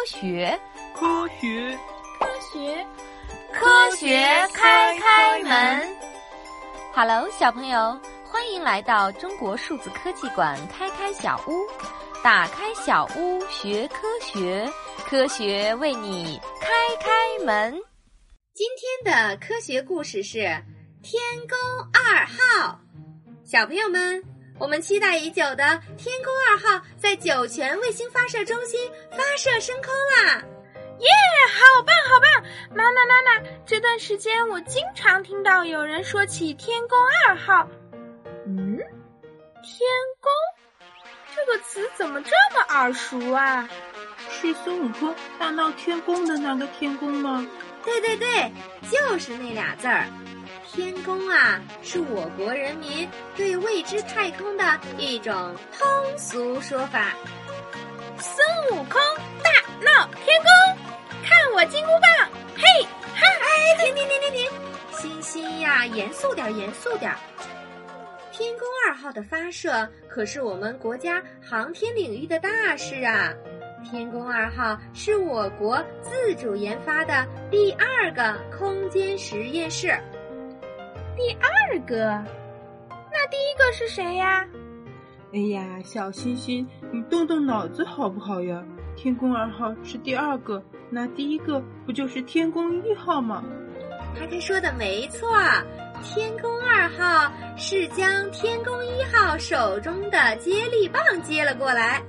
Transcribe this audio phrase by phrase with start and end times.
[0.00, 0.58] 科学，
[0.94, 1.78] 科学，
[2.18, 2.86] 科学，
[3.52, 5.96] 科学开开门。
[6.94, 11.52] Hello，小朋友，欢迎来到中国数字科技馆开开小屋，
[12.24, 14.66] 打开小屋学科学，
[15.06, 16.70] 科学为你开
[17.04, 17.78] 开门。
[18.54, 20.38] 今天的科学故事是
[21.02, 21.58] 天宫
[21.92, 22.80] 二号，
[23.44, 24.29] 小朋友们。
[24.60, 28.78] 我们期待已久的天宫二号在酒泉卫星发射中心
[29.10, 30.44] 发射升空啦！
[30.98, 31.08] 耶，
[31.48, 32.76] 好棒好棒！
[32.76, 37.66] 妈妈妈妈，这段时间我经常听到有人说起天宫二号。
[38.46, 38.76] 嗯，
[39.62, 39.88] 天
[40.20, 40.30] 宫
[41.34, 43.66] 这个词怎么这么耳熟啊？
[44.28, 47.48] 是孙悟空大闹天宫的那个天宫吗？
[47.82, 48.52] 对对对，
[48.90, 50.06] 就是那俩字儿。
[50.72, 54.64] 天宫啊，是我国人民对未知太空的
[54.96, 55.34] 一种
[55.76, 57.12] 通俗说法。
[58.18, 59.00] 孙悟空
[59.42, 59.50] 大
[59.84, 60.78] 闹天宫，
[61.24, 62.30] 看我金箍棒！
[62.56, 62.84] 嘿，
[63.16, 63.26] 哈！
[63.42, 64.50] 哎，停停停停停！
[64.92, 67.12] 欣欣呀，严肃点，严肃点。
[68.30, 73.34] 天宫二号的发射可是我们国家航天领域的大事啊！
[73.84, 79.98] 天宫二号是我国自主研发的第二个空间实验室。
[81.16, 81.96] 第二个，
[83.12, 84.46] 那第一个是谁呀？
[85.32, 88.62] 哎呀，小星星，你动动脑子好不好呀？
[88.96, 93.44] 天宫二号是第二个，那第一个不就是天宫一号吗？
[94.18, 95.28] 他他说的没错，
[96.02, 102.02] 天宫二号是将天宫一号手中的接力棒接了过来，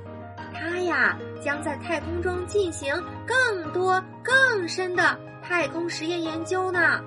[0.53, 2.91] 它呀将在太空中进行
[3.25, 7.01] 更多更深的太空实验研究呢。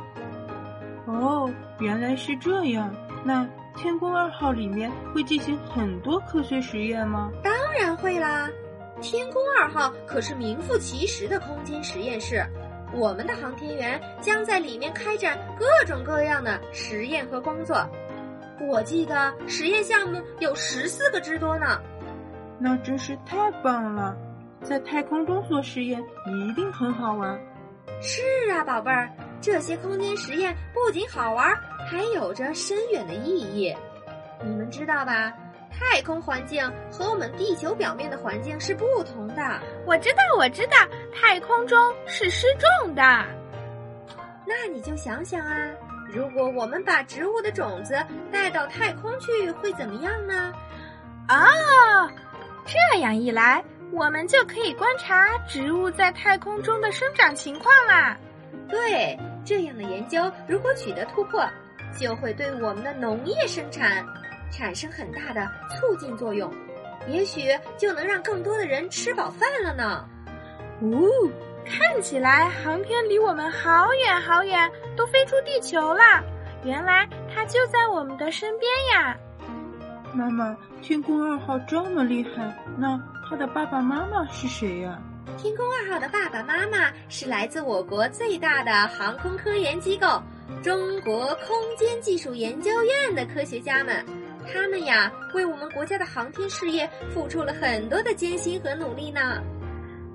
[1.07, 2.95] 哦，原来是这样。
[3.25, 7.31] 那天宫二号里面会进行很多科学实验吗？
[7.43, 8.49] 当然会啦！
[9.01, 12.45] 天宫二号可是名副其实的空间实验室，
[12.93, 17.77] 我们的航天员将在里面开展各种各样的实验和工作。
[18.69, 21.81] 我记得实验项目有十四个之多呢。
[22.59, 24.17] 那真是太棒了！
[24.63, 27.39] 在太空中做实验一定很好玩。
[28.01, 29.11] 是啊，宝贝儿。
[29.45, 31.55] 这些空间实验不仅好玩，
[31.87, 33.77] 还有着深远的意义。
[34.43, 35.31] 你们知道吧？
[35.71, 39.61] 太空环境和我们地球表面的环境是不同的。
[39.85, 40.79] 我知道，我知道，
[41.15, 43.03] 太空中是失重的。
[44.47, 45.69] 那你就想想啊，
[46.09, 47.95] 如果我们把植物的种子
[48.33, 50.55] 带到太空去，会怎么样呢？
[51.29, 52.09] 哦，
[52.65, 53.63] 这样一来，
[53.93, 58.17] 我们就可以观察植物在太空中的生长情况啦。
[58.71, 59.19] 对。
[59.45, 61.45] 这样的研究如果取得突破，
[61.99, 64.05] 就会对我们的农业生产
[64.51, 66.53] 产生很大的促进作用，
[67.09, 67.43] 也许
[67.77, 70.09] 就能让更多的人吃饱饭了呢。
[70.81, 71.09] 哦，
[71.65, 76.03] 看起来航天离我们好远好远，都飞出地球了。
[76.65, 79.17] 原来它就在我们的身边呀！
[80.13, 84.99] 妈妈，天宫二号这么厉害，那它的爸爸妈妈是谁呀？
[85.37, 90.23] 天宫二号的爸爸妈妈是来自我国最大的航空科研机构——
[90.63, 94.05] 中国空间技术研究院的科学家们。
[94.47, 99.43] 他们呀，为我们国家的航天事业付出了很多的艰辛和努力呢。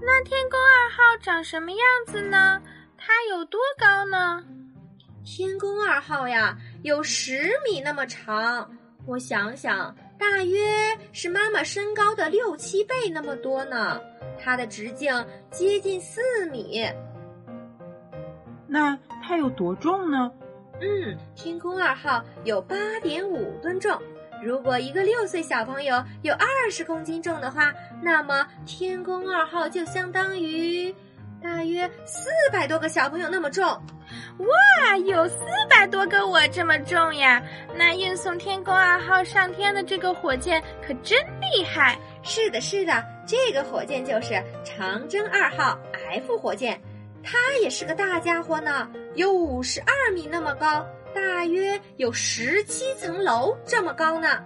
[0.01, 2.61] 那天宫二号长什么样子呢？
[2.95, 4.43] 它有多高呢？
[5.25, 8.71] 天宫二号呀，有十米那么长。
[9.05, 10.59] 我想想，大约
[11.13, 13.99] 是妈妈身高的六七倍那么多呢。
[14.37, 15.11] 它的直径
[15.49, 16.85] 接近四米，
[18.67, 20.31] 那它有多重呢？
[20.81, 23.99] 嗯，天宫二号有八点五吨重。
[24.41, 30.95] 如果一个六岁小朋友有二十公斤重的话，那么天宫二号就相当于
[31.41, 33.65] 大约四百多个小朋友那么重。
[33.65, 35.37] 哇，有四
[35.69, 37.41] 百多个我这么重呀！
[37.75, 41.97] 那运送天宫二号上天的这个火箭可真厉害。
[42.23, 45.77] 是的，是的，这个火箭就是长征二号
[46.11, 46.79] F 火箭，
[47.23, 54.43] 它也是个大家伙呢，有五十二米那么高，大约有十七层楼这么高呢。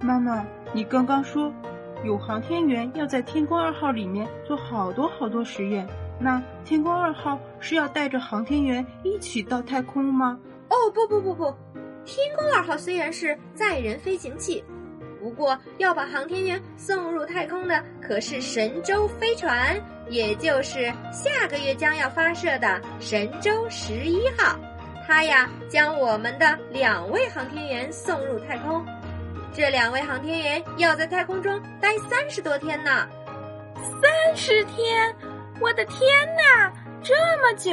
[0.00, 1.52] 妈妈，你刚刚说
[2.02, 5.86] 有航天员要在天宫二号里面做好多好多实验，
[6.18, 10.38] 那天宫二号是要带着航天员一起到太空吗？
[10.68, 11.54] 哦，不不不不，
[12.04, 14.64] 天宫二号虽然是载人飞行器。
[15.20, 24.58] 不过，要把航天员送入太空的可是神舟飞船，也就是下个月将要发射的神舟十一号。
[25.06, 28.82] 它呀，将我们的两位航天员送入太空。
[29.52, 33.06] 这两位航天员要在太空中待三十多天呢。
[34.00, 35.14] 三十天，
[35.60, 37.72] 我的天哪，这么久！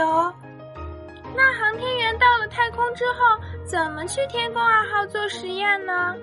[1.35, 6.15] 那航天员到了太空之后，怎么去天宫二号做实验呢？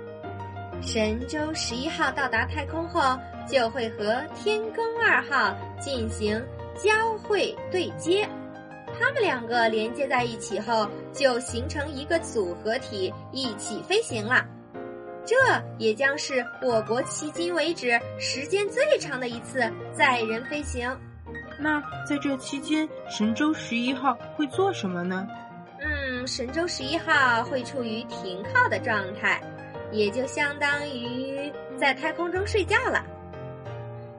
[0.83, 3.17] 神舟十一号到达太空后，
[3.49, 6.45] 就会和天宫二号进行
[6.77, 8.29] 交会对接，
[8.99, 14.45] 它们两个连接在一起后，就形成一个组合体，一起飞行了。
[15.27, 15.37] 这
[15.79, 19.61] 也将是我国迄今为止时间最长的一次
[19.93, 20.95] 载人飞行。
[21.59, 25.27] 那在这期间，神舟十一号会做什么呢？
[25.81, 29.41] 嗯，神舟十一号会处于停靠的状态，
[29.93, 33.05] 也就相当于在太空中睡觉了。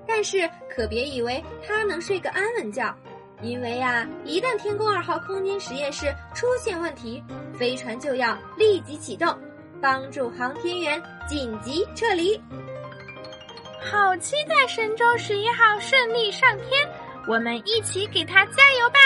[0.08, 2.96] 但是可别以为它能睡个安稳觉，
[3.42, 7.24] 因为呀，一旦天宫二号空间实验室出现问题，
[7.58, 9.36] 飞船就要立即启动，
[9.82, 12.42] 帮助航天员紧急撤离。
[13.82, 16.90] 好期待神舟十一号顺利上天！
[17.28, 19.00] 我们一起给它加油吧！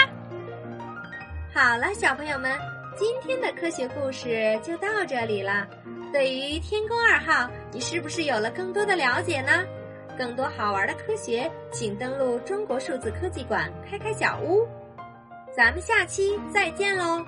[1.54, 2.58] 好了，小朋友们，
[2.96, 5.66] 今天的科学故事就到这里了。
[6.12, 9.64] 对于天宫二号，你是不是有了更多的了解呢？
[10.18, 14.66] 更多好玩的科学，请登录中国数字科技馆开开小屋。
[15.56, 17.24] 咱们下期再见喽！